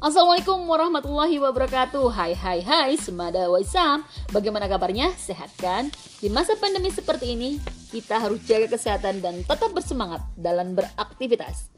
[0.00, 4.00] Assalamualaikum warahmatullahi wabarakatuh Hai hai hai Semada Waisam
[4.32, 5.12] Bagaimana kabarnya?
[5.12, 5.92] Sehat kan?
[6.24, 7.60] Di masa pandemi seperti ini
[7.92, 11.68] Kita harus jaga kesehatan dan tetap bersemangat dalam beraktivitas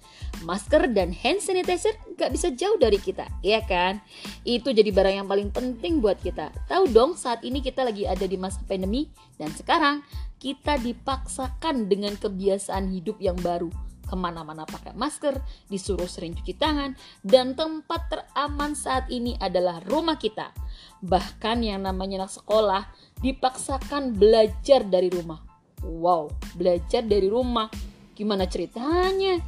[0.46, 3.98] Masker dan hand sanitizer gak bisa jauh dari kita Iya kan?
[4.46, 8.22] Itu jadi barang yang paling penting buat kita Tahu dong saat ini kita lagi ada
[8.22, 9.98] di masa pandemi Dan sekarang
[10.38, 15.40] kita dipaksakan dengan kebiasaan hidup yang baru ke mana-mana pakai masker,
[15.72, 16.92] disuruh sering cuci tangan,
[17.24, 20.52] dan tempat teraman saat ini adalah rumah kita.
[21.00, 22.84] Bahkan yang namanya anak sekolah
[23.24, 25.40] dipaksakan belajar dari rumah.
[25.80, 27.72] Wow, belajar dari rumah.
[28.12, 29.40] Gimana ceritanya?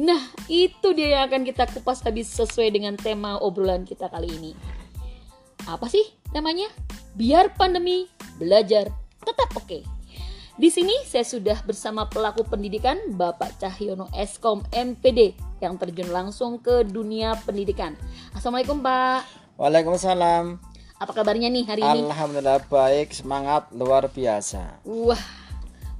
[0.00, 4.52] Nah, itu dia yang akan kita kupas habis sesuai dengan tema obrolan kita kali ini.
[5.68, 6.72] Apa sih temanya?
[7.12, 8.08] Biar pandemi
[8.40, 8.88] belajar
[9.20, 9.68] tetap oke.
[9.68, 9.95] Okay.
[10.56, 16.80] Di sini saya sudah bersama pelaku pendidikan Bapak Cahyono Eskom MPD yang terjun langsung ke
[16.80, 17.92] dunia pendidikan.
[18.32, 19.20] Assalamualaikum Pak.
[19.60, 20.56] Waalaikumsalam.
[20.96, 22.08] Apa kabarnya nih hari ini?
[22.08, 24.80] Alhamdulillah baik, semangat luar biasa.
[24.88, 25.20] Wah,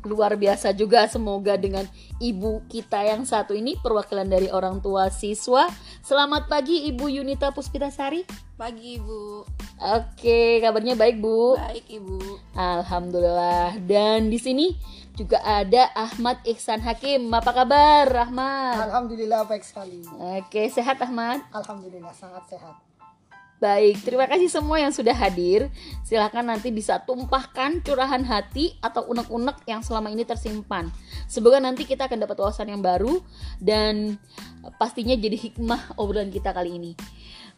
[0.06, 1.84] luar biasa juga semoga dengan
[2.22, 5.68] ibu kita yang satu ini perwakilan dari orang tua siswa.
[6.00, 8.22] Selamat pagi Ibu Yunita Puspitasari.
[8.56, 9.44] Pagi Ibu.
[9.76, 11.60] Oke, kabarnya baik Bu.
[11.60, 12.18] Baik Ibu.
[12.56, 13.76] Alhamdulillah.
[13.84, 14.72] Dan di sini
[15.12, 17.28] juga ada Ahmad Ihsan Hakim.
[17.28, 18.88] Apa kabar Ahmad?
[18.88, 20.00] Alhamdulillah baik sekali.
[20.40, 21.44] Oke, sehat Ahmad?
[21.52, 22.80] Alhamdulillah sangat sehat.
[23.56, 25.72] Baik, terima kasih semua yang sudah hadir.
[26.04, 30.92] Silahkan nanti bisa tumpahkan curahan hati atau unek-unek yang selama ini tersimpan.
[31.24, 33.16] Semoga nanti kita akan dapat wawasan yang baru
[33.56, 34.20] dan
[34.76, 36.92] pastinya jadi hikmah obrolan kita kali ini.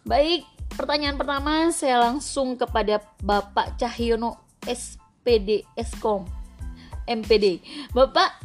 [0.06, 0.46] Baik,
[0.78, 6.30] pertanyaan pertama saya langsung kepada Bapak Cahyono SPD Eskom
[7.10, 7.58] MPD.
[7.90, 8.38] Bapak,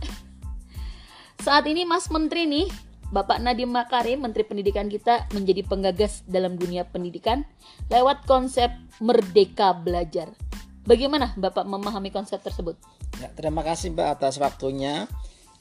[1.37, 2.67] saat ini Mas Menteri nih
[3.13, 7.45] Bapak Nadiem Makarim, Menteri Pendidikan kita, menjadi penggagas dalam dunia pendidikan
[7.93, 10.33] lewat konsep Merdeka Belajar.
[10.89, 12.73] Bagaimana Bapak memahami konsep tersebut?
[13.21, 15.05] Ya, terima kasih Mbak atas waktunya.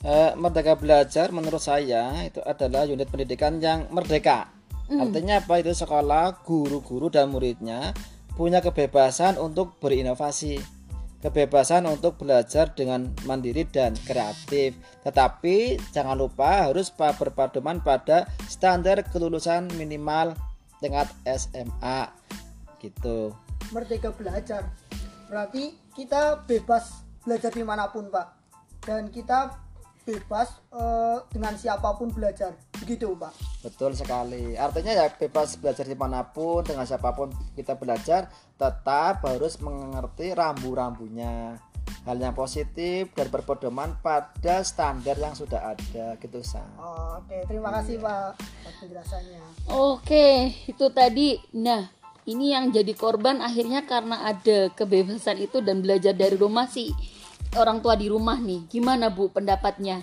[0.01, 4.49] E, merdeka Belajar menurut saya itu adalah unit pendidikan yang merdeka.
[4.89, 5.05] Mm.
[5.05, 5.61] Artinya apa?
[5.61, 7.93] Itu sekolah, guru-guru dan muridnya
[8.33, 10.57] punya kebebasan untuk berinovasi
[11.23, 14.75] kebebasan untuk belajar dengan mandiri dan kreatif.
[15.07, 20.35] Tetapi jangan lupa harus berpaduman pada standar kelulusan minimal
[20.83, 22.11] tingkat SMA
[22.83, 23.31] gitu.
[23.71, 24.67] Merdeka belajar.
[25.31, 28.27] Berarti kita bebas belajar di mana pun Pak.
[28.83, 29.55] Dan kita
[30.03, 32.55] bebas uh, dengan siapa pun belajar.
[32.83, 33.33] Begitu pak.
[33.63, 34.59] Betul sekali.
[34.59, 38.27] Artinya ya bebas belajar di mana pun dengan siapa pun kita belajar
[38.59, 41.59] tetap harus mengerti rambu-rambunya.
[42.03, 46.67] Hal yang positif dan berpedoman pada standar yang sudah ada gitu sa.
[46.75, 49.43] Oh, oke terima kasih pak atas penjelasannya.
[49.71, 51.39] Oke itu tadi.
[51.55, 51.87] Nah
[52.27, 56.91] ini yang jadi korban akhirnya karena ada kebebasan itu dan belajar dari rumah sih
[57.57, 60.01] orang tua di rumah nih gimana bu pendapatnya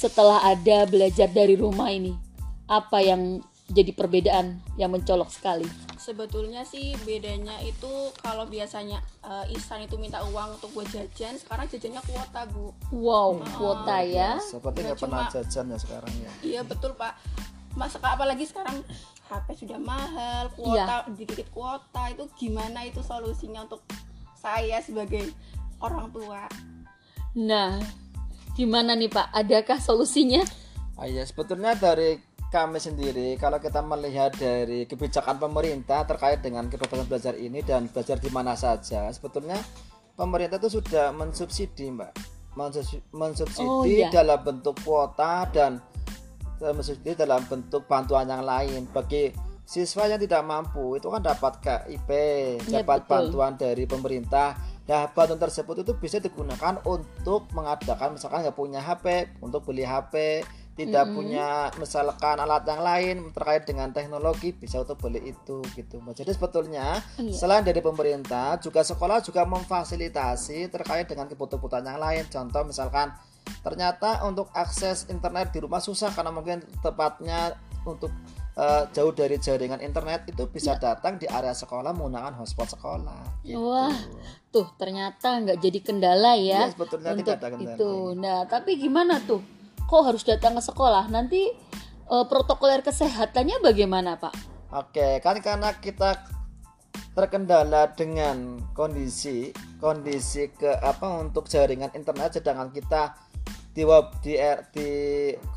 [0.00, 2.16] setelah ada belajar dari rumah ini?
[2.64, 5.68] Apa yang jadi perbedaan yang mencolok sekali?
[6.00, 11.68] Sebetulnya sih bedanya itu kalau biasanya uh, Ihsan itu minta uang untuk buat jajan, sekarang
[11.68, 12.72] jajannya kuota bu.
[12.90, 13.52] Wow, hmm.
[13.60, 14.40] kuota ya?
[14.40, 16.32] Seperti nggak pernah jajan ya sekarang ya.
[16.40, 17.20] Iya betul pak.
[17.76, 18.80] Mas apalagi sekarang
[19.28, 21.12] HP sudah mahal, kuota iya.
[21.14, 23.84] dikit kuota itu gimana itu solusinya untuk
[24.40, 25.30] saya sebagai
[25.80, 26.44] orang tua?
[27.36, 27.80] Nah,
[28.60, 29.32] Gimana nih Pak?
[29.32, 30.42] Adakah solusinya?
[31.00, 32.20] Ah, ya, sebetulnya dari
[32.50, 38.18] kami sendiri kalau kita melihat dari kebijakan pemerintah terkait dengan kebebasan belajar ini dan belajar
[38.18, 39.56] di mana saja, sebetulnya
[40.18, 42.12] pemerintah itu sudah mensubsidi, Mbak.
[43.14, 44.10] Mensubsidi oh, iya.
[44.10, 45.80] dalam bentuk kuota dan
[46.60, 49.32] mensubsidi dalam bentuk bantuan yang lain bagi
[49.64, 52.10] siswa yang tidak mampu itu kan dapat KIP,
[52.68, 53.10] ya, dapat betul.
[53.14, 54.58] bantuan dari pemerintah
[54.90, 60.42] Nah, bantuan tersebut itu bisa digunakan untuk mengadakan misalkan nggak punya HP, untuk beli HP,
[60.74, 61.14] tidak mm -hmm.
[61.14, 61.46] punya
[61.78, 66.02] misalkan alat yang lain terkait dengan teknologi bisa untuk beli itu gitu.
[66.02, 67.30] Jadi sebetulnya iya.
[67.30, 72.26] selain dari pemerintah juga sekolah juga memfasilitasi terkait dengan kebutuhan yang lain.
[72.26, 73.14] Contoh misalkan
[73.62, 77.54] ternyata untuk akses internet di rumah susah karena mungkin tepatnya
[77.86, 78.10] untuk
[78.56, 80.92] uh, jauh dari jaringan internet itu bisa ya.
[80.94, 83.44] datang di area sekolah menggunakan hotspot sekolah.
[83.46, 83.58] Gitu.
[83.58, 83.94] Wah,
[84.50, 87.74] tuh ternyata nggak jadi kendala ya, ya sebetulnya untuk tidak ada kendala.
[87.76, 87.92] itu.
[88.18, 89.42] Nah, tapi gimana tuh?
[89.86, 91.10] Kok harus datang ke sekolah?
[91.10, 91.50] Nanti
[92.10, 94.34] uh, protokoler kesehatannya bagaimana, Pak?
[94.70, 96.14] Oke, kan karena kita
[97.10, 99.50] terkendala dengan kondisi
[99.82, 103.18] kondisi ke apa untuk jaringan internet sedangkan kita
[103.74, 103.82] di
[104.22, 104.34] di,
[104.74, 104.88] di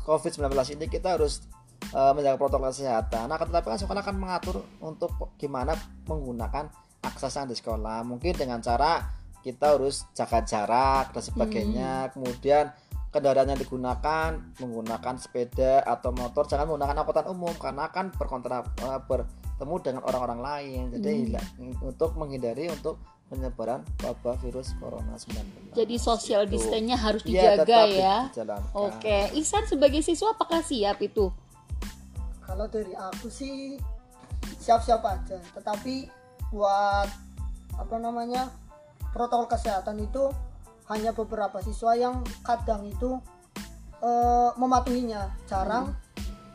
[0.06, 1.46] COVID-19 ini kita harus
[1.82, 3.26] eh, menjaga protokol kesehatan.
[3.26, 5.74] Nah, tetapi kan sekolah akan mengatur untuk gimana
[6.04, 6.68] menggunakan
[7.00, 8.02] akses yang di sekolah.
[8.02, 9.04] Mungkin dengan cara
[9.40, 11.90] kita harus jaga jarak dan sebagainya.
[12.10, 12.72] Kemudian
[13.12, 14.28] kendaraan yang digunakan
[14.58, 20.40] menggunakan sepeda atau motor jangan menggunakan angkutan umum karena kan berkontra eh, bertemu dengan orang-orang
[20.40, 20.82] lain.
[20.96, 21.50] Jadi hila-
[21.84, 25.72] untuk menghindari untuk penyebaran wabah virus corona 19.
[25.72, 26.60] Jadi social Gitu.
[26.60, 28.16] distance-nya harus Iya, dijaga ya.
[28.30, 28.72] dijalankan.
[28.76, 31.32] Oke, Ihsan sebagai siswa apakah siap itu?
[32.44, 33.80] Kalau dari aku sih
[34.60, 35.40] siap-siap aja.
[35.56, 36.08] Tetapi
[36.52, 37.08] buat
[37.74, 38.52] apa namanya
[39.10, 40.30] protokol kesehatan itu
[40.92, 43.18] hanya beberapa siswa yang kadang itu
[44.04, 45.32] eh, mematuhinya.
[45.48, 45.96] Jarang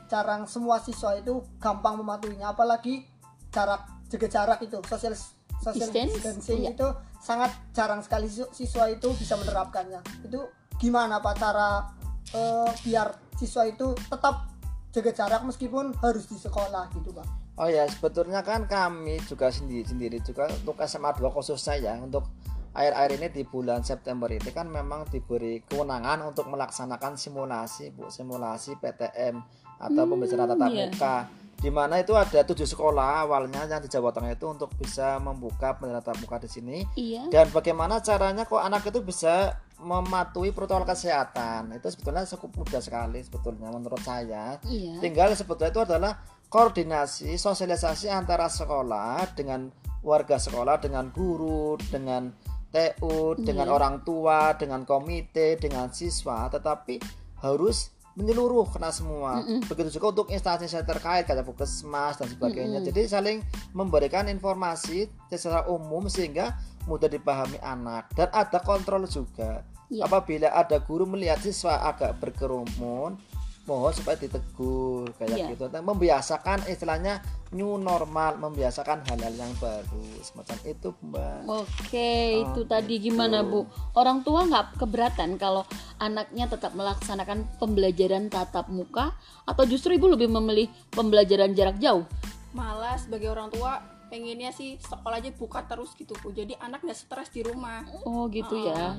[0.09, 2.53] jarang semua siswa itu gampang mematuhinya.
[2.53, 3.05] Apalagi
[3.49, 5.13] jarak jaga jarak itu social
[5.59, 6.71] Distance, distancing iya.
[6.71, 6.87] itu
[7.19, 9.99] sangat jarang sekali siswa itu bisa menerapkannya.
[10.23, 10.47] Itu
[10.79, 11.83] gimana pak cara
[12.31, 14.47] eh, biar siswa itu tetap
[14.89, 17.27] jaga jarak meskipun harus di sekolah gitu pak
[17.59, 22.23] Oh ya, sebetulnya kan kami juga sendiri sendiri juga untuk SMA 2 khususnya ya untuk
[22.71, 28.79] air-air ini di bulan September ini kan memang diberi kewenangan untuk melaksanakan simulasi Bu, simulasi
[28.79, 29.35] PTM
[29.75, 30.87] atau pembelajaran tatap iya.
[30.87, 31.17] muka.
[31.59, 35.75] Di mana itu ada tujuh sekolah awalnya yang di Jawa Tengah itu untuk bisa membuka
[35.75, 37.27] pembelajaran tatap muka di sini Iya.
[37.27, 41.71] dan bagaimana caranya kok anak itu bisa mematuhi protokol kesehatan.
[41.75, 44.59] Itu sebetulnya cukup mudah sekali sebetulnya menurut saya.
[44.67, 44.99] Iya.
[44.99, 46.13] tinggal sebetulnya itu adalah
[46.51, 49.71] koordinasi sosialisasi antara sekolah dengan
[50.03, 52.31] warga sekolah dengan guru dengan
[52.69, 53.73] TU dengan Iya.
[53.73, 56.51] orang tua dengan komite dengan siswa.
[56.51, 56.99] Tetapi
[57.41, 57.89] harus
[58.19, 59.39] menyeluruh kena semua.
[59.63, 62.83] Begitu juga untuk instansi yang terkait kayak puskesmas dan sebagainya.
[62.83, 63.39] Jadi saling
[63.71, 70.05] memberikan informasi secara umum sehingga mudah dipahami anak dan ada kontrol juga Iya.
[70.05, 73.17] apabila ada guru melihat siswa agak berkerumun
[73.65, 75.47] mohon supaya ditegur kayak Iya.
[75.53, 82.61] gitu Dan membiasakan istilahnya new normal membiasakan hal-hal yang baru semacam itu mbak Oke, itu
[82.65, 83.65] tadi gimana Bu?
[83.93, 85.65] Orang tua nggak keberatan kalau
[85.97, 89.13] anaknya tetap melaksanakan pembelajaran tatap muka
[89.45, 92.05] atau justru ibu lebih memilih pembelajaran jarak jauh?
[92.49, 93.77] malah sebagai orang tua
[94.09, 98.25] pengennya sih sekolah aja buka terus gitu bu jadi anak nggak stres di rumah Oh
[98.27, 98.97] gitu ya.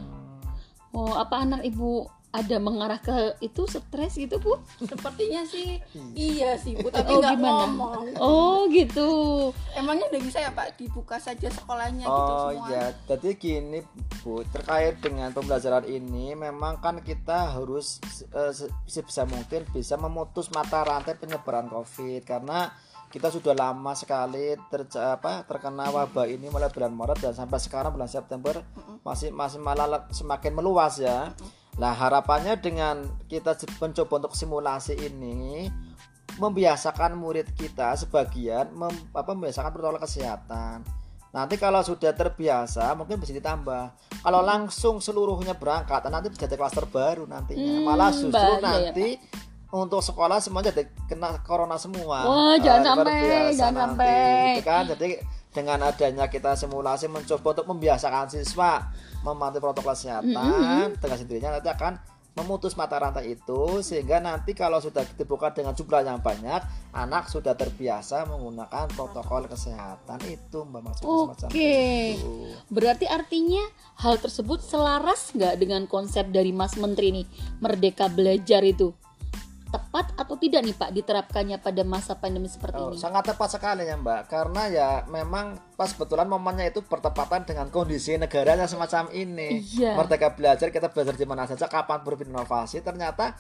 [0.91, 3.11] Oh apa anak ibu ada mengarah ke
[3.41, 4.55] itu stres gitu Bu?
[4.81, 7.55] sepertinya sih iya sih bu tapi Oh nggak gimana?
[7.61, 9.11] ngomong Oh gitu.
[9.75, 13.79] emangnya udah bisa ya pak dibuka saja sekolahnya gitu Oh semua ya, jadi gini
[14.21, 18.31] Bu, terkait dengan pembelajaran ini memang kan kita harus se-
[18.85, 22.71] sebisa mungkin bisa memutus mata rantai penyebaran Covid karena
[23.11, 27.91] kita sudah lama sekali terja, apa, terkena wabah ini mulai bulan Maret dan sampai sekarang
[27.91, 28.63] bulan September
[29.03, 31.35] masih masih malah semakin meluas ya.
[31.75, 35.67] Nah, harapannya dengan kita mencoba untuk simulasi ini
[36.39, 40.87] membiasakan murid kita sebagian mem, apa membiasakan protokol kesehatan.
[41.31, 43.95] Nanti kalau sudah terbiasa mungkin bisa ditambah.
[44.23, 47.75] Kalau langsung seluruhnya berangkat nanti jadi klaster baru nantinya.
[47.75, 49.19] Hmm, Malah justru nanti
[49.71, 52.27] untuk sekolah semuanya jadi kena corona semua.
[52.27, 54.51] Wah, Eh, jangan luar sampai, biasa jangan nanti, sampai.
[54.59, 54.83] gitu kan.
[54.91, 55.09] Jadi
[55.51, 58.87] dengan adanya kita simulasi mencoba untuk membiasakan siswa
[59.23, 61.99] mematuhi protokol kesehatan dengan sendirinya nanti akan
[62.31, 66.63] memutus mata rantai itu sehingga nanti kalau sudah dibuka dengan jumlah yang banyak
[66.95, 71.75] anak sudah terbiasa menggunakan protokol kesehatan itu mbak maksudnya semacam Oke.
[72.15, 72.35] itu.
[72.71, 73.63] Berarti artinya
[73.99, 77.27] hal tersebut selaras nggak dengan konsep dari Mas Menteri nih
[77.59, 78.95] Merdeka Belajar itu?
[79.71, 82.99] Tepat atau tidak nih Pak diterapkannya pada masa pandemi seperti Oh, ini?
[82.99, 88.15] sangat tepat sekali ya Mbak karena ya memang pas kebetulan momennya itu bertepatan dengan kondisi
[88.15, 89.95] negaranya semacam ini Iya.
[89.95, 93.39] merdeka belajar kita belajar di mana saja kapan berinovasi ternyata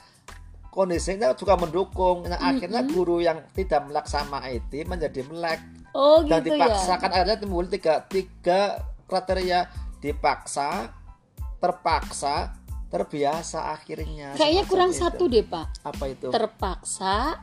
[0.70, 5.58] kondisinya juga mendukung nah, akhirnya guru yang tidak melaksanakan IT menjadi melek
[5.90, 6.70] Oh dan gitu ya.
[6.70, 9.66] dipaksakan akhirnya timbul tiga tiga kriteria
[9.98, 10.94] dipaksa
[11.58, 12.54] terpaksa
[12.90, 14.98] terbiasa akhirnya Kayaknya kurang itu.
[14.98, 15.66] satu deh Pak.
[15.80, 17.38] apa itu Terpaksa.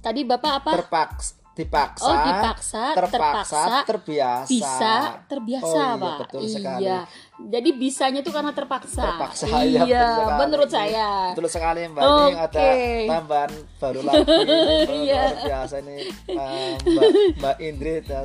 [0.00, 0.70] Tadi Bapak apa?
[0.74, 4.94] terpaksa dipaksa Oh, dipaksa, terpaksa, terpaksa, terbiasa Bisa
[5.28, 6.16] terbiasa oh, iya, Pak.
[6.16, 6.98] betul sekali Iya.
[7.42, 9.02] Jadi bisanya itu karena terpaksa.
[9.02, 10.40] terpaksa Iya, iya, betul sekali.
[10.40, 11.10] menurut saya.
[11.30, 12.62] betul sekali mbak ini ada
[13.06, 14.24] tambahan baru lagi
[15.04, 15.22] Iya.
[15.42, 15.96] biasa ini
[16.30, 18.24] eh, mbak mbak Indri terima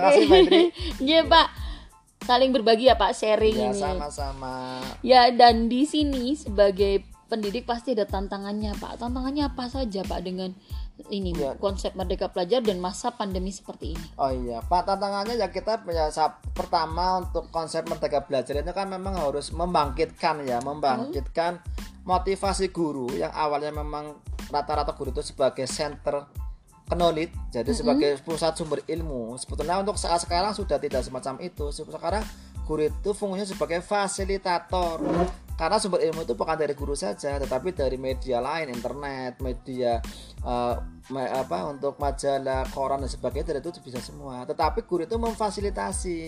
[0.00, 0.62] kasih mbak Indri
[0.98, 1.46] Iya Pak.
[2.30, 3.82] Saling berbagi ya Pak sharing ya ini.
[3.82, 9.02] sama-sama Ya dan di sini sebagai pendidik pasti ada tantangannya Pak.
[9.02, 10.54] Tantangannya apa saja Pak dengan
[11.10, 11.56] ini Ya.
[11.58, 14.06] konsep merdeka pelajar dan masa pandemi seperti ini?
[14.14, 16.06] Oh iya, Pak tantangannya ya kita punya
[16.54, 21.58] pertama untuk konsep merdeka belajar itu kan memang harus membangkitkan ya, membangkitkan
[22.06, 24.22] motivasi guru yang awalnya memang
[24.52, 26.28] rata-rata guru itu sebagai center
[26.94, 29.38] knowledge jadi sebagai pusat sumber ilmu.
[29.38, 31.70] Sebetulnya untuk saat sekarang sudah tidak semacam itu.
[31.70, 32.22] Sekarang
[32.66, 35.02] guru itu fungsinya sebagai fasilitator.
[35.60, 40.00] Karena sumber ilmu itu bukan dari guru saja tetapi dari media lain internet media
[40.40, 40.74] eh,
[41.12, 44.48] me- apa untuk majalah koran dan sebagainya dari itu bisa semua.
[44.48, 46.18] Tetapi guru itu memfasilitasi.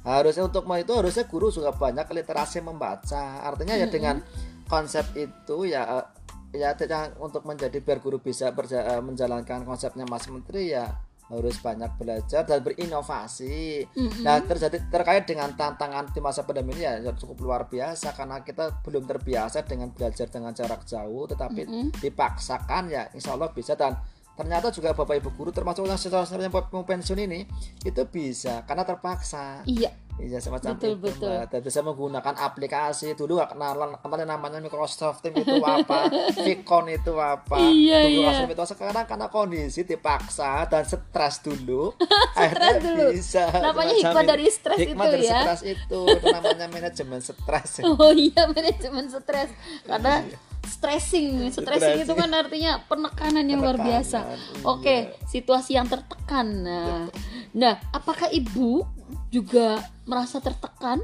[0.00, 3.44] Harusnya untuk itu harusnya guru juga banyak literasi membaca.
[3.44, 4.24] Artinya ya dengan
[4.64, 6.04] konsep itu ya eh,
[6.50, 10.90] ya tidak untuk menjadi biar guru bisa berja- eh, menjalankan konsepnya Mas Menteri ya
[11.30, 13.86] harus banyak belajar dan berinovasi.
[14.26, 18.82] Nah terjadi terkait dengan tantangan di masa pandemi ini ya cukup luar biasa karena kita
[18.82, 21.62] belum terbiasa dengan belajar dengan jarak jauh, tetapi
[22.02, 23.94] dipaksakan ya Insya Allah bisa dan
[24.34, 27.46] ternyata juga bapak ibu guru termasuk yang seterusnya mau pensiun ini
[27.86, 29.62] itu bisa karena terpaksa.
[29.70, 31.30] Iya, Iya semacam Betul, itu betul.
[31.30, 31.44] Mbak.
[31.48, 36.06] Dan bisa menggunakan aplikasi dulu gak kenalan kemarin namanya Microsoft Teams itu apa,
[36.38, 37.56] Vicon itu apa.
[37.58, 38.44] Iya, Dulu iya.
[38.46, 41.96] itu sekarang karena kondisi dipaksa dan stres dulu,
[42.36, 43.06] akhirnya dulu.
[43.10, 43.48] bisa.
[43.50, 45.40] Namanya hikmah dari stres itu dari ya.
[45.42, 47.70] stres itu, itu namanya manajemen stres.
[47.90, 49.50] Oh iya manajemen stres
[49.82, 50.24] karena
[50.62, 51.64] stressing, stressing
[51.96, 52.04] Stressing.
[52.04, 54.18] itu kan artinya penekanan yang luar Penekanan, biasa.
[54.22, 54.36] iya.
[54.62, 54.96] Oke,
[55.26, 56.46] situasi yang tertekan.
[56.62, 57.08] Nah,
[57.50, 58.84] nah, apakah ibu
[59.30, 61.00] juga merasa tertekan?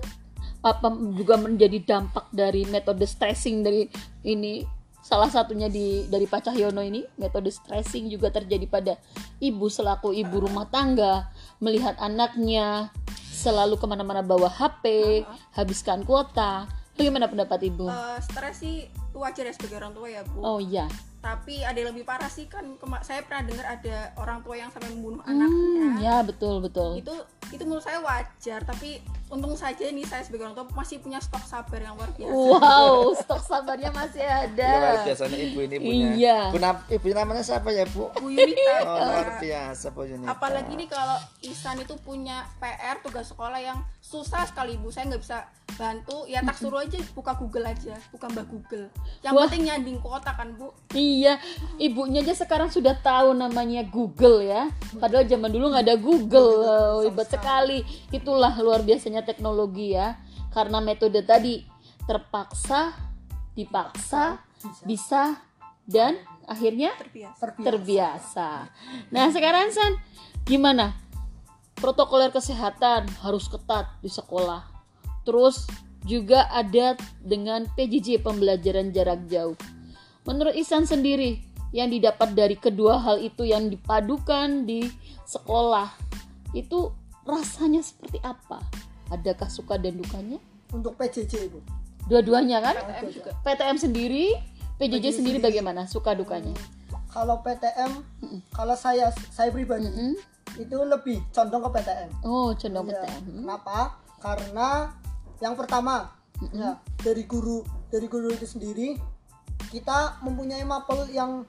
[0.60, 3.86] Apa juga menjadi dampak dari metode stressing dari
[4.26, 4.66] ini?
[5.06, 8.98] Salah satunya di dari Pak Cahyono ini metode stressing juga terjadi pada
[9.38, 11.30] ibu selaku ibu rumah tangga
[11.62, 12.90] melihat anaknya
[13.36, 15.22] selalu ke mana-mana bawa HP,
[15.54, 16.66] habiskan kuota.
[16.98, 17.86] Bagaimana pendapat ibu?
[17.86, 20.88] Eh, stres sih wajar ya sebagai orang tua ya bu Oh iya,
[21.26, 22.62] tapi ada yang lebih parah sih kan
[23.02, 26.94] saya pernah dengar ada orang tua yang sampai membunuh hmm, anaknya ya betul betul.
[26.94, 27.10] itu
[27.50, 31.42] itu menurut saya wajar tapi untung saja nih saya sebagai orang tua masih punya stok
[31.42, 34.54] sabar yang luar biasa Wow, stok sabarnya masih ada.
[34.62, 36.06] Ya, luar biasanya ibu ini punya.
[36.12, 36.38] Iya.
[36.48, 38.06] Bu, nam- ibu namanya siapa ya bu?
[38.12, 40.30] Bu Yunita Oh, luar biasa Bu Yunita.
[40.30, 45.18] apalagi nih kalau Isan itu punya PR tugas sekolah yang susah sekali bu saya nggak
[45.20, 45.42] bisa
[45.74, 48.86] bantu ya tak suruh aja buka Google aja buka mbak Google
[49.20, 49.44] yang Wah.
[49.44, 51.36] penting nyanding kuota kan bu Iya,
[51.76, 54.70] ibunya aja sekarang sudah tahu namanya Google ya.
[54.94, 56.52] Padahal zaman dulu nggak ada Google.
[57.04, 57.84] Hebat sekali.
[58.08, 60.18] Itulah luar biasanya teknologi ya.
[60.52, 61.62] Karena metode tadi
[62.08, 62.96] terpaksa,
[63.52, 64.40] dipaksa,
[64.82, 65.38] bisa
[65.86, 66.18] dan
[66.48, 68.48] akhirnya terbiasa terbiasa terbiasa.
[69.14, 70.00] Nah, sekarang San,
[70.48, 70.96] gimana?
[71.76, 74.64] Protokoler kesehatan harus ketat di sekolah.
[75.28, 75.68] Terus
[76.06, 79.58] juga ada dengan PJJ pembelajaran jarak jauh.
[80.24, 81.42] Menurut Isan sendiri,
[81.74, 84.86] yang didapat dari kedua hal itu yang dipadukan di
[85.28, 85.90] sekolah
[86.54, 86.88] itu
[87.26, 88.62] rasanya seperti apa?
[89.08, 90.38] Adakah suka dan dukanya?
[90.68, 91.62] untuk PJJ bu
[92.06, 92.74] Dua-duanya kan?
[92.76, 94.24] PTM juga PTM sendiri,
[94.76, 95.86] PJJ sendiri bagaimana?
[95.86, 96.54] Suka dukanya?
[97.06, 98.04] kalau PTM
[98.50, 100.12] kalau saya saya pribadi Mm-mm.
[100.54, 102.92] itu lebih condong ke PTM Oh, condong Iya.
[102.98, 103.22] PTM.
[103.22, 103.36] Hmm.
[103.40, 103.78] Kenapa?
[104.18, 104.68] Karena
[105.38, 106.12] yang pertama
[106.52, 109.00] ya dari guru dari guru itu sendiri
[109.66, 111.48] kita mempunyai mapel yang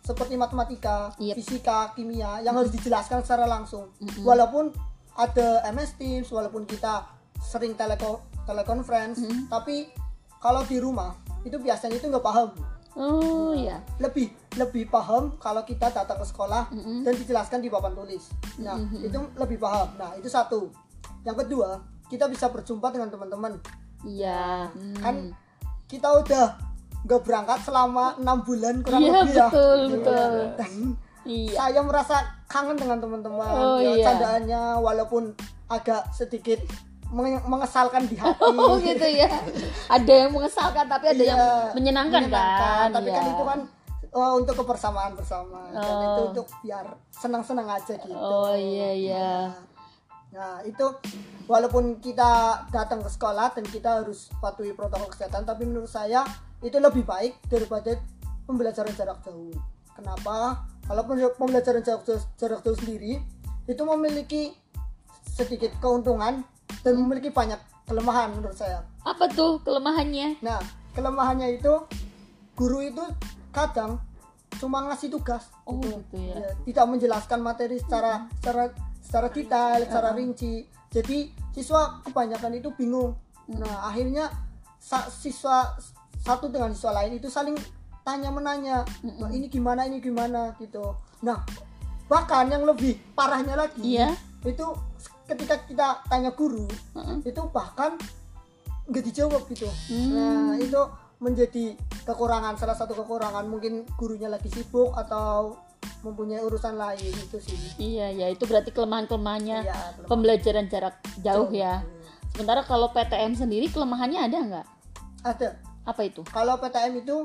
[0.00, 1.34] seperti matematika, Yep.
[1.36, 3.92] fisika, kimia yang harus dijelaskan secara langsung.
[4.18, 4.72] Walaupun
[5.16, 7.04] ada MS Teams, walaupun kita
[7.42, 9.90] sering teleko telekonferensi, tapi
[10.42, 11.14] kalau di rumah
[11.46, 12.50] itu biasanya itu nggak paham.
[12.92, 13.80] Oh ya.
[14.02, 14.28] Lebih
[14.60, 18.28] lebih paham kalau kita datang ke sekolah dan dijelaskan di papan tulis.
[18.60, 19.96] Nah, itu lebih paham.
[19.96, 20.68] Nah, itu satu.
[21.24, 21.80] Yang kedua,
[22.12, 23.56] kita bisa berjumpa dengan teman-teman.
[24.04, 24.68] Iya.
[24.68, 24.96] Hmm.
[25.00, 25.14] Kan
[25.88, 26.46] kita udah
[27.02, 29.46] nggak berangkat selama enam bulan kurang Iya lebih ya.
[29.50, 30.32] betul betul.
[30.60, 30.72] Dan
[31.22, 31.54] Iya.
[31.56, 33.46] saya merasa kangen dengan teman-teman.
[33.48, 34.04] Oh, ya, iya.
[34.04, 35.32] Candaannya walaupun
[35.66, 36.58] agak sedikit
[37.08, 38.42] menge- mengesalkan di hati.
[38.60, 39.28] Oh gitu ya.
[39.86, 42.88] Ada yang mengesalkan tapi ada yang Iya, menyenangkan, kan.
[42.90, 43.32] Tapi kan Iya.
[43.32, 43.60] itu kan
[44.12, 46.02] oh, untuk kebersamaan bersama dan Oh.
[46.02, 48.12] itu untuk biar senang-senang aja gitu.
[48.12, 49.30] Oh iya iya.
[50.32, 50.84] Nah, itu
[51.44, 52.30] walaupun kita
[52.68, 56.24] datang ke sekolah dan kita harus patuhi protokol kesehatan, tapi menurut saya
[56.58, 58.00] itu lebih baik daripada
[58.42, 59.52] pembelajaran jarak jauh.
[59.92, 60.64] Kenapa?
[60.82, 63.22] Kalau pembel- pembelajaran jarak jauh, jarak jauh sendiri
[63.64, 64.42] itu memiliki
[65.22, 66.42] sedikit keuntungan
[66.82, 68.82] dan memiliki banyak kelemahan menurut saya.
[69.06, 70.42] Apa tuh kelemahannya?
[70.42, 70.58] Nah,
[70.94, 71.72] kelemahannya itu
[72.58, 73.02] guru itu
[73.54, 73.98] kadang
[74.60, 75.98] cuma ngasih tugas Oh gitu.
[76.12, 76.34] gitu ya.
[76.38, 78.70] Ya, tidak menjelaskan materi secara secara
[79.00, 80.66] secara detail, secara rinci.
[80.92, 83.16] Jadi siswa kebanyakan itu bingung.
[83.48, 84.28] Nah, akhirnya
[85.08, 85.72] siswa
[86.22, 87.56] satu dengan siswa lain itu saling
[88.02, 88.76] tanya menanya,
[89.18, 90.94] "Wah, ini gimana, ini gimana gitu.
[91.20, 91.38] Nah,
[92.06, 94.12] bahkan yang lebih parahnya lagi Iya.
[94.42, 94.66] itu
[95.24, 97.16] ketika kita tanya guru, Heeh.
[97.24, 97.94] itu bahkan
[98.84, 99.70] nggak dijawab gitu.
[99.86, 100.10] Hmm.
[100.10, 100.82] Nah, itu
[101.18, 105.54] menjadi kekurangan salah satu kekurangan mungkin gurunya lagi sibuk atau
[106.02, 110.08] mempunyai urusan lain itu sih Iya, ya itu berarti kelemahan-kelemahannya Iya, kelemahan.
[110.10, 111.86] pembelajaran jarak jauh ya.
[112.28, 114.66] Sementara kalau PTM sendiri kelemahannya ada nggak?
[115.22, 115.48] ada
[115.84, 116.26] Apa itu?
[116.26, 117.22] kalau PTM itu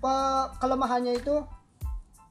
[0.00, 1.44] pe- kelemahannya itu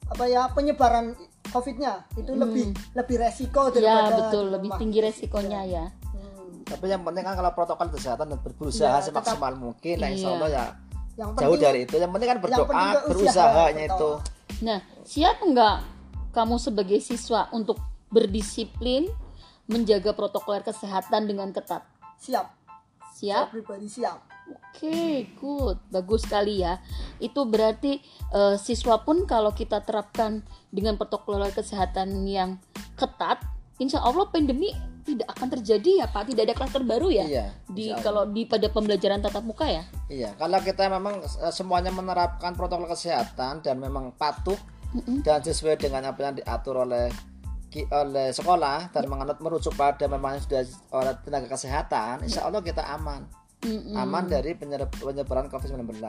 [0.05, 1.13] apa ya penyebaran
[1.47, 3.73] COVID-nya itu lebih lebih resiko Hmm.
[3.75, 4.79] Ya daripada betul, di lebih rumah.
[4.79, 5.85] tinggi resikonya ya.
[5.85, 6.61] Hmm.
[6.63, 10.35] tapi yang penting kan kalau protokol kesehatan dan berusaha Iya, semaksimal mungkin nah insya Iya.
[10.35, 10.65] Allah ya
[11.15, 12.65] yang jauh penting dari itu yang penting kan berdoa
[13.05, 14.11] berusahanya itu
[14.59, 15.77] Nah, siap nggak
[16.29, 19.07] kamu sebagai siswa untuk berdisiplin
[19.65, 21.81] menjaga protokol kesehatan dengan ketat?
[22.15, 22.51] siap
[23.09, 23.45] saya Siap?
[23.49, 24.17] pribadi siap
[24.49, 25.77] Oke, good.
[25.91, 26.79] Bagus sekali ya.
[27.21, 27.99] Itu berarti
[28.33, 30.41] eh, siswa pun kalau kita terapkan
[30.73, 32.57] dengan protokol kesehatan yang
[32.95, 33.43] ketat,
[33.77, 34.71] insya Allah pandemi
[35.03, 36.31] tidak akan terjadi ya Pak.
[36.31, 37.25] Tidak ada klaster baru ya.
[37.25, 39.83] Iya, Di kalau di pada pembelajaran tatap muka ya.
[40.07, 44.57] Iya, kalau kita memang eh, semuanya menerapkan protokol kesehatan dan memang patuh
[45.21, 47.13] dan sesuai dengan apa yang diatur oleh
[47.93, 53.29] oleh sekolah dan menganut merujuk pada memang sudah oleh tenaga kesehatan, insya Allah kita aman,
[53.95, 55.99] aman dari penyebaran COVID-19.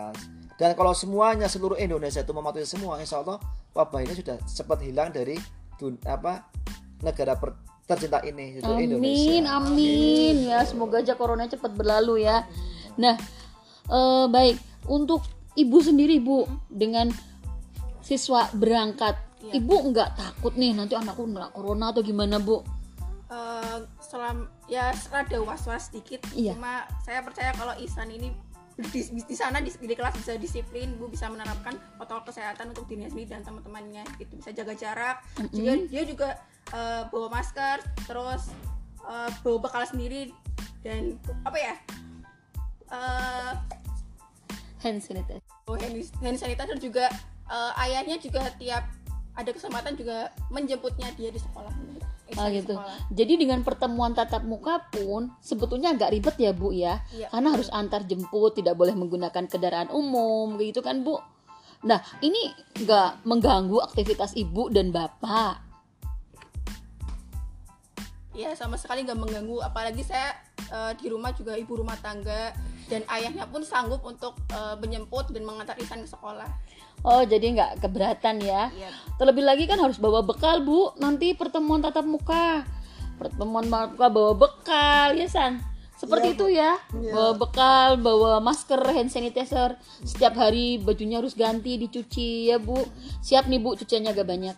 [0.54, 3.40] Dan kalau semuanya seluruh Indonesia itu mematuhi semua, insya Allah
[3.74, 5.34] wabah ini sudah cepat hilang dari
[5.80, 6.46] dun- apa
[7.00, 9.56] negara per- tercinta ini, yaitu Amin, Indonesia.
[9.56, 10.60] amin ya.
[10.62, 12.46] Semoga aja corona cepat berlalu ya.
[13.00, 13.16] Nah,
[13.88, 15.24] eh, baik untuk
[15.58, 17.10] ibu sendiri bu dengan
[18.04, 19.18] siswa berangkat,
[19.50, 22.62] ibu nggak takut nih nanti anakku kena corona atau gimana bu?
[23.30, 23.78] Eh,
[24.10, 26.58] selam ya rada was-was sedikit Iya.
[26.58, 28.34] cuma saya percaya kalau Ihsan ini
[28.80, 32.88] di, di, di sana di, di kelas bisa disiplin bu bisa menerapkan protokol kesehatan untuk
[32.88, 34.40] dirinya sendiri dan teman-temannya gitu.
[34.40, 35.16] Bisa jaga jarak.
[35.52, 36.28] Juga dia juga
[36.72, 38.48] eh, bawa masker terus
[39.04, 40.32] eh, bawa bekal sendiri
[40.80, 41.74] dan apa ya?
[42.90, 43.52] Eh
[44.80, 45.44] Hand sanitizer.
[45.68, 47.12] bawa hand, hand sanitizer juga
[47.52, 48.88] eh, ayahnya juga tiap
[49.36, 51.36] ada kesempatan juga menjemputnya dia di
[52.30, 52.74] sekolah Ah gitu.
[52.78, 52.96] sekolah.
[53.10, 57.02] Jadi dengan pertemuan tatap muka pun sebetulnya agak ribet ya Bu ya.
[57.10, 57.28] Iya.
[57.30, 61.18] Karena harus antar jemput, tidak boleh menggunakan kendaraan umum gitu kan Bu.
[61.80, 65.69] Nah, ini nggak mengganggu aktivitas ibu dan bapak.
[68.40, 70.32] Ya sama sekali nggak mengganggu apalagi saya
[70.72, 72.56] eh, di rumah juga ibu rumah tangga
[72.88, 76.48] dan ayahnya pun sanggup untuk eh, menjemput dan mengantar Ihsan ke sekolah
[77.00, 78.68] Oh, jadi nggak keberatan ya.
[78.76, 78.90] Iya.
[79.16, 80.92] Terlebih lagi kan harus bawa bekal, Bu.
[81.00, 82.60] Nanti pertemuan tatap muka.
[83.16, 85.64] Pertemuan tatap muka bawa bekal, ya San.
[85.96, 86.76] Seperti itu ya.
[86.92, 89.80] Bawa bekal, bawa masker, hand sanitizer.
[90.04, 92.76] Setiap hari bajunya harus ganti, dicuci ya, Bu.
[93.24, 94.56] Siap nih, Bu, cuciannya agak banyak.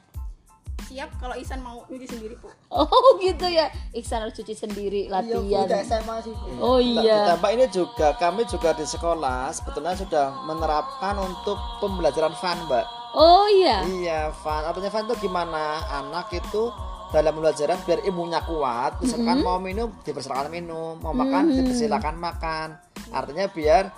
[0.93, 3.73] Siap kalau Ihsan mau nyuci sendiri bu Oh, gitu ya.
[3.93, 5.65] Iksan harus cuci sendiri, iya latihan.
[5.65, 7.33] udah SMA sih bu Oh iya.
[7.33, 12.85] Ditambah ini juga kami juga di sekolah sebetulnya sudah menerapkan untuk pembelajaran fun, Mbak.
[13.13, 13.85] Oh iya.
[13.85, 14.63] Iya, fun.
[14.63, 15.65] Artinya fun itu gimana?
[15.91, 16.69] Anak itu
[17.09, 22.69] dalam pembelajaran biar imunnya kuat, misalkan mau minum dipersilakan minum, mau makan dipersilakan makan.
[23.13, 23.93] Artinya biar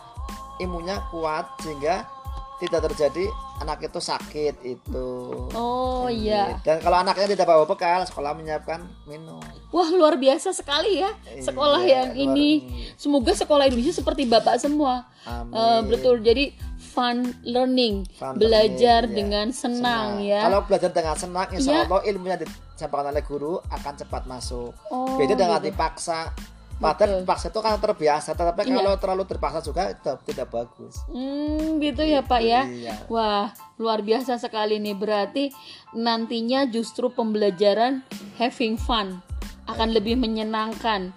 [0.59, 2.07] imunnya kuat sehingga
[2.57, 3.27] tidak terjadi
[3.59, 5.09] anak itu sakit itu.
[5.53, 6.59] Oh iya.
[6.62, 9.43] Dan kalau anaknya tidak bawa bekal, sekolah menyiapkan minum.
[9.69, 12.51] Wah luar biasa sekali ya sekolah Iya, yang luar ini.
[12.95, 15.07] Semoga sekolah Indonesia seperti bapak semua.
[15.25, 15.51] Amin.
[15.51, 16.21] Eh, betul.
[16.21, 19.17] Jadi fun learning, Fun belajar learning, ya.
[19.19, 20.47] dengan senang, ya.
[20.47, 21.83] Kalau belajar dengan senang, insya Iya.
[21.85, 24.71] Allah ilmu yang disampaikan oleh guru akan cepat masuk.
[24.88, 25.75] Oh, Beda dengan gitu.
[25.75, 26.31] dipaksa.
[26.75, 28.75] Padahal dipaksa itu kan terbiasa, tetapi Iya.
[28.83, 30.95] kalau terlalu terpaksa juga tidak, tidak bagus.
[31.07, 32.67] Hmm, gitu ya Pak ya.
[32.67, 32.95] Iya.
[33.07, 34.99] Wah, luar biasa sekali nih.
[34.99, 35.55] Berarti
[35.95, 38.03] nantinya justru pembelajaran
[38.37, 39.23] having fun
[39.65, 41.15] akan lebih menyenangkan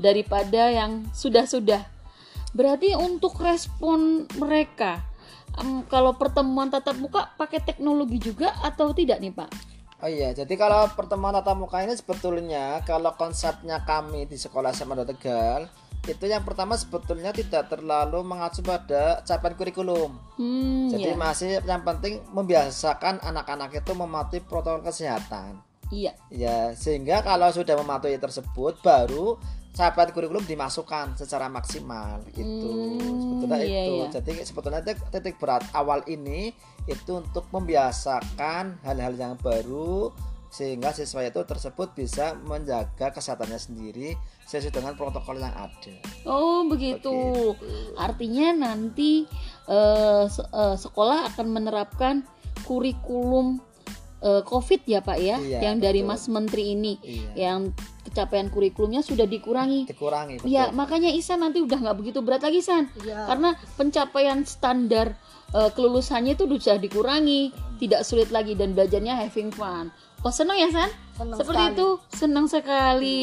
[0.00, 1.84] daripada yang sudah-sudah.
[2.56, 5.04] Berarti untuk respon mereka,
[5.60, 9.50] em, kalau pertemuan tatap muka pakai teknologi juga atau tidak nih Pak?
[10.00, 14.96] Oh iya, jadi kalau pertemuan tatap muka ini sebetulnya kalau konsepnya kami di sekolah SMA
[15.04, 15.68] Tegal
[16.08, 20.16] itu yang pertama sebetulnya tidak terlalu mengacu pada capaian kurikulum.
[20.40, 21.20] Hmm, Jadi ya.
[21.20, 25.60] masih yang penting membiasakan anak-anak itu mematuhi protokol kesehatan.
[25.92, 26.16] Iya.
[26.32, 29.36] Ya, sehingga kalau sudah mematuhi tersebut baru
[29.70, 32.98] capaian kurikulum dimasukkan secara maksimal gitu.
[32.98, 33.92] Hmm, sebetulnya iya, itu.
[33.94, 34.06] iya.
[34.10, 36.50] Jadi sebetulnya titik, titik berat awal ini
[36.84, 40.10] itu untuk membiasakan hal-hal yang baru
[40.50, 44.18] sehingga siswa itu tersebut bisa menjaga kesehatannya sendiri
[44.50, 45.94] sesuai dengan protokol yang ada.
[46.26, 47.54] Oh begitu.
[47.94, 49.30] Artinya nanti
[49.70, 52.26] eh, se- eh, sekolah akan menerapkan
[52.66, 53.62] kurikulum
[54.20, 56.10] eh, COVID ya Pak ya, Iya, yang dari betul.
[56.10, 57.30] Mas Menteri ini, Iya.
[57.48, 57.70] yang
[58.10, 59.86] capaian kurikulumnya sudah dikurangi.
[59.86, 60.50] Dikurangi betul.
[60.50, 63.26] Ya makanya Isan nanti udah nggak begitu berat lagi San, Iya.
[63.30, 65.14] karena pencapaian standar
[65.50, 67.50] eh, kelulusannya itu sudah dikurangi,
[67.82, 69.90] tidak sulit lagi dan belajarnya having fun.
[70.20, 70.90] Oh senang ya San?
[71.16, 71.74] Senang Seperti sekali.
[71.74, 73.20] itu senang sekali.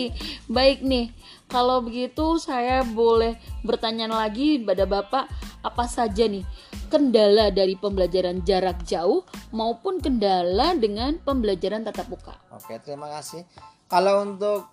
[0.50, 1.14] Baik nih,
[1.46, 5.30] kalau begitu saya boleh bertanya lagi pada Bapak
[5.62, 6.42] apa saja nih
[6.88, 12.36] kendala dari pembelajaran jarak jauh maupun kendala dengan pembelajaran tatap muka.
[12.52, 13.44] Oke, terima kasih.
[13.88, 14.68] Kalau untuk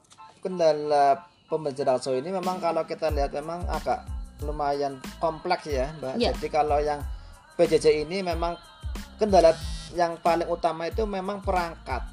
[0.44, 4.04] kendala pembelajaran jauh ini memang kalau kita lihat memang agak
[4.44, 6.14] lumayan kompleks ya, Mbak.
[6.20, 6.30] Iya.
[6.36, 7.00] Jadi kalau yang
[7.56, 8.58] PJJ ini memang
[9.16, 9.56] kendala
[9.96, 12.04] yang paling utama itu memang perangkat.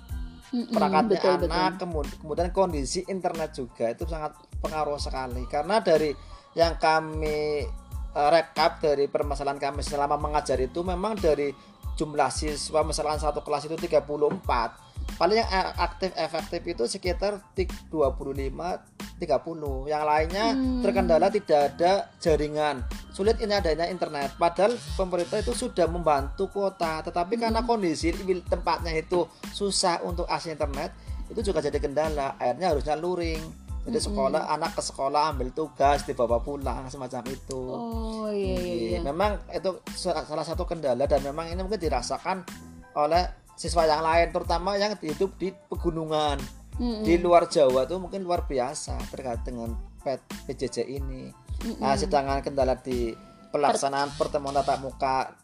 [0.51, 1.51] Mm-mm, Perangkatnya betul, betul.
[1.51, 5.43] anak, kemud- kemudian kondisi internet juga itu sangat pengaruh sekali.
[5.47, 6.11] Karena dari
[6.55, 7.67] yang kami
[8.15, 11.51] eh, rekap dari permasalahan kami selama mengajar itu memang dari
[11.95, 18.79] jumlah siswa misalkan satu kelas itu 34 paling yang aktif efektif itu sekitar tik- 25
[19.21, 20.81] 30 yang lainnya Hmm.
[20.81, 22.81] terkendala tidak ada jaringan.
[23.13, 24.33] Sulit ini adanya internet.
[24.33, 28.09] Padahal pemerintah itu sudah membantu kuota tetapi karena kondisi
[28.43, 29.21] tempatnya itu
[29.53, 30.89] susah untuk akses internet
[31.29, 32.33] itu juga jadi kendala.
[32.35, 33.41] Akhirnya harusnya luring.
[33.81, 37.61] Jadi sekolah anak ke sekolah ambil tugas dibawa pulang semacam itu.
[37.65, 38.73] Oh iya iya.
[38.93, 38.99] iya.
[39.01, 42.45] memang itu sa- salah satu kendala dan memang ini mungkin dirasakan
[42.93, 46.41] oleh siswa yang lain terutama yang hidup di pegunungan
[46.81, 47.05] Mm-mm.
[47.05, 50.17] di luar Jawa tuh mungkin luar biasa terkait dengan P-
[50.49, 51.29] PJJ ini.
[51.77, 53.13] Nah, sedangkan kendala di
[53.53, 55.37] pelaksanaan pertemuan tatap muka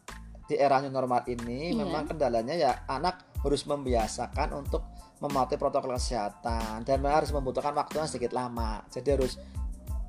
[0.50, 1.86] di era new normal ini Iya.
[1.86, 4.82] memang kendalanya ya anak harus membiasakan untuk
[5.22, 8.82] mematuhi protokol kesehatan dan harus membutuhkan waktu yang sedikit lama.
[8.90, 9.38] Jadi harus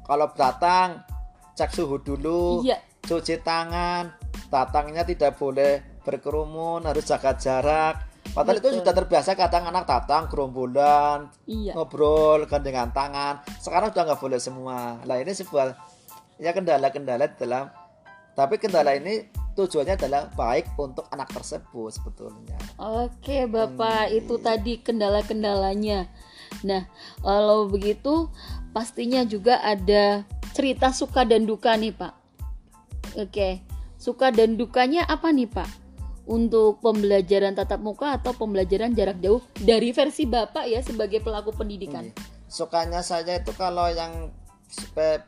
[0.09, 1.05] kalau datang
[1.53, 2.81] cek suhu dulu, Iya.
[3.05, 4.09] cuci tangan,
[4.49, 8.01] datangnya tidak boleh berkerumun, harus jaga jarak.
[8.33, 8.79] Padahal itu Betul.
[8.81, 11.77] sudah terbiasa kadang anak datang gerombolan, Iya.
[11.77, 13.45] ngobrol gandengan tangan.
[13.61, 14.97] Sekarang sudah nggak boleh semua.
[15.05, 15.77] Lah ini sebuah
[16.41, 17.69] ya kendala-kendala dalam
[18.39, 19.27] tapi kendala ini
[19.59, 22.55] tujuannya adalah baik untuk anak tersebut sebetulnya.
[22.79, 24.19] Oke, Bapak, Hmm.
[24.23, 26.07] itu tadi kendala-kendalanya.
[26.63, 26.87] Nah,
[27.19, 28.31] kalau begitu
[28.71, 30.23] pastinya juga ada
[30.55, 32.15] cerita suka dan duka nih, Pak.
[33.19, 33.67] Oke.
[33.99, 35.88] Suka dan dukanya apa nih, Pak?
[36.29, 42.05] Untuk pembelajaran tatap muka atau pembelajaran jarak jauh dari versi Bapak ya sebagai pelaku pendidikan.
[42.05, 42.15] Iya.
[42.49, 44.29] Sukanya saya itu kalau yang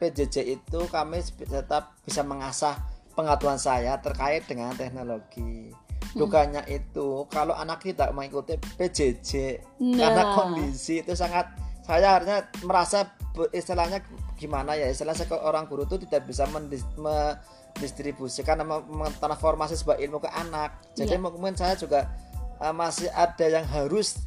[0.01, 2.77] PJJ itu kami tetap bisa mengasah
[3.17, 5.73] pengetahuan saya terkait dengan teknologi.
[6.13, 9.31] Dukanya itu kalau anak tidak mengikuti PJJ
[9.79, 10.35] karena Nah.
[10.37, 11.49] kondisi itu sangat
[11.87, 13.09] saya harusnya merasa
[13.55, 14.03] istilahnya
[14.37, 20.83] gimana ya istilah seorang guru itu tidak bisa mendis, mendistribusikan mentransformasi sebuah ilmu ke anak.
[20.99, 21.23] Jadi Iya.
[21.23, 22.11] mungkin saya juga
[22.61, 24.21] eh, masih ada yang harus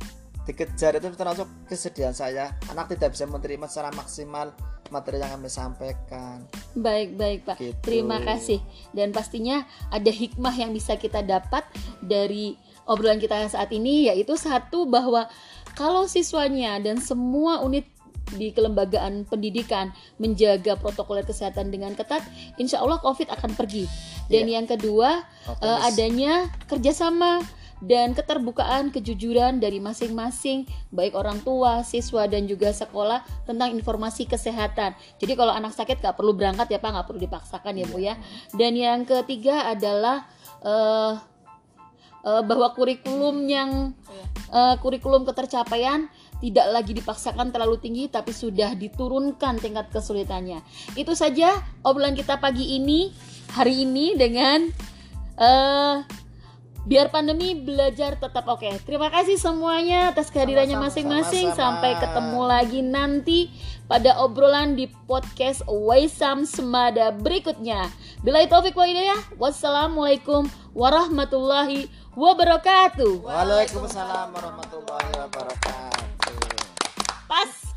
[0.43, 4.51] dikejar itu termasuk kesedihan saya anak tidak bisa menerima secara maksimal
[4.91, 6.43] materi yang kami sampaikan
[6.75, 7.57] Baik, baik, Pak.
[7.61, 7.77] Gitu.
[7.85, 8.59] Terima kasih.
[8.91, 9.63] Dan pastinya
[9.93, 11.63] ada hikmah yang bisa kita dapat
[12.03, 12.57] dari
[12.89, 15.29] obrolan kita saat ini yaitu satu bahwa
[15.77, 17.85] kalau siswanya dan semua unit
[18.33, 22.23] di kelembagaan pendidikan menjaga protokol kesehatan dengan ketat,
[22.55, 23.85] insya Allah COVID akan pergi.
[24.31, 25.27] Dan yang kedua,
[25.61, 27.43] eh, adanya kerjasama
[27.83, 30.63] dan keterbukaan kejujuran dari masing-masing
[30.95, 34.95] baik orang tua, siswa dan juga sekolah tentang informasi kesehatan.
[35.19, 38.15] Jadi kalau anak sakit nggak perlu berangkat ya Pak, nggak perlu dipaksakan ya Bu ya.
[38.55, 40.23] Dan yang ketiga adalah
[40.63, 41.13] eh,
[42.23, 43.91] eh, bahwa kurikulum yang
[44.47, 46.07] eh, kurikulum ketercapaian
[46.43, 50.59] tidak lagi dipaksakan terlalu tinggi tapi sudah diturunkan tingkat kesulitannya.
[50.99, 51.55] Itu saja
[51.87, 53.15] obrolan kita pagi ini
[53.55, 54.67] hari ini dengan
[55.39, 56.03] eh
[56.83, 58.67] biar pandemi belajar tetap oke.
[58.83, 61.55] Terima kasih semuanya atas kehadirannya masing-masing.
[61.55, 63.47] Sampai ketemu lagi nanti
[63.87, 67.87] pada obrolan di podcast Waisam Semada berikutnya.
[68.19, 69.19] Bila taufik wa hidayah.
[69.39, 71.87] Wassalamualaikum warahmatullahi
[72.19, 73.23] wabarakatuh.
[73.23, 76.12] Waalaikumsalam warahmatullahi wabarakatuh
[77.33, 77.73] パス